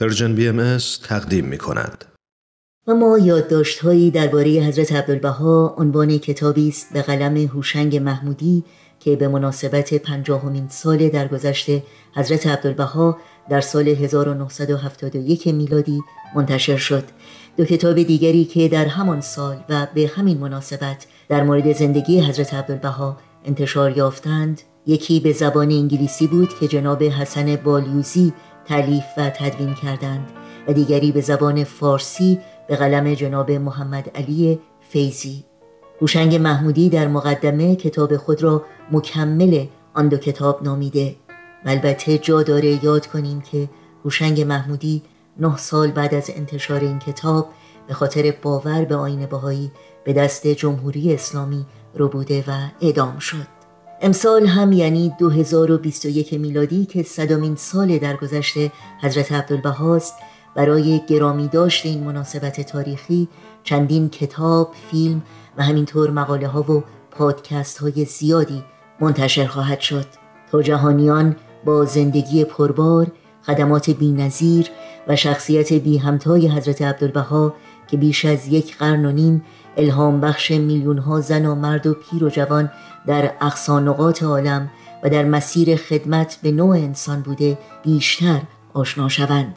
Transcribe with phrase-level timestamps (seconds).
[0.00, 2.04] Persian BM تقدیم می کند.
[2.86, 8.64] و ما یادداشتهایی درباره حضرت عبدالبها عنوان کتابی است به قلم هوشنگ محمودی
[9.00, 11.66] که به مناسبت پنجاهمین سال درگذشت
[12.14, 13.18] حضرت عبدالبها
[13.50, 16.00] در سال 1971 میلادی
[16.34, 17.04] منتشر شد
[17.56, 22.54] دو کتاب دیگری که در همان سال و به همین مناسبت در مورد زندگی حضرت
[22.54, 28.32] عبدالبها انتشار یافتند یکی به زبان انگلیسی بود که جناب حسن بالیوزی
[28.68, 30.30] تعلیف و تدوین کردند
[30.68, 35.44] و دیگری به زبان فارسی به قلم جناب محمد علی فیزی
[36.00, 41.16] هوشنگ محمودی در مقدمه کتاب خود را مکمل آن دو کتاب نامیده.
[41.64, 43.68] و البته جا داره یاد کنیم که
[44.04, 45.02] هوشنگ محمودی
[45.36, 47.48] نه سال بعد از انتشار این کتاب
[47.88, 49.70] به خاطر باور به آین بهایی
[50.04, 53.57] به دست جمهوری اسلامی رو بوده و اعدام شد.
[54.00, 58.56] امسال هم یعنی 2021 میلادی که صدامین سال درگذشت
[59.02, 60.14] حضرت عبدالبهاست
[60.54, 63.28] برای گرامی داشت این مناسبت تاریخی
[63.64, 65.22] چندین کتاب، فیلم
[65.56, 68.62] و همینطور مقاله ها و پادکست های زیادی
[69.00, 70.06] منتشر خواهد شد.
[70.52, 73.06] تا جهانیان با زندگی پربار،
[73.46, 74.70] خدمات بینظیر
[75.08, 77.54] و شخصیت بی همتای حضرت عبدالبها
[77.88, 79.42] که بیش از یک قرن و نیم
[79.76, 82.70] الهام بخش میلیون ها زن و مرد و پیر و جوان
[83.06, 84.70] در اقصانقات عالم
[85.02, 88.40] و در مسیر خدمت به نوع انسان بوده بیشتر
[88.74, 89.56] آشنا شوند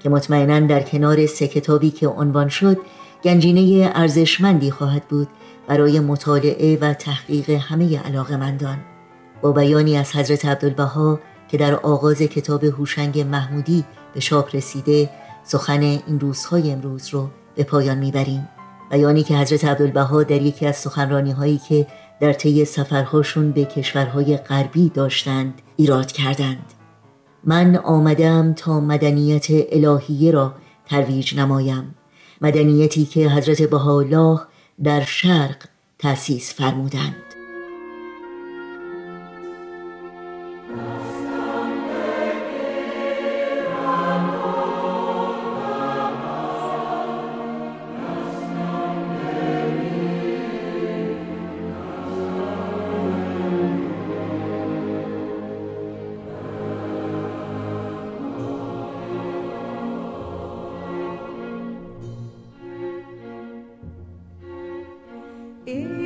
[0.00, 2.78] که مطمئنا در کنار سه کتابی که عنوان شد
[3.24, 5.28] گنجینه ارزشمندی خواهد بود
[5.68, 8.78] برای مطالعه و تحقیق همه علاقمندان
[9.42, 15.10] با بیانی از حضرت عبدالبها که در آغاز کتاب هوشنگ محمودی به شاپ رسیده
[15.44, 18.48] سخن این روزهای امروز رو به پایان می‌بریم.
[18.90, 21.86] بیانی که حضرت عبدالبها در یکی از سخنرانی هایی که
[22.20, 26.72] در طی سفرهاشون به کشورهای غربی داشتند ایراد کردند.
[27.44, 31.94] من آمدم تا مدنیت الهیه را ترویج نمایم.
[32.40, 34.40] مدنیتی که حضرت بهاءالله
[34.84, 35.56] در شرق
[35.98, 37.25] تأسیس فرمودند.
[65.66, 66.05] E.